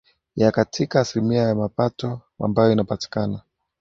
[0.35, 3.41] ya katika asilimia ya mapato ambayo inapatikana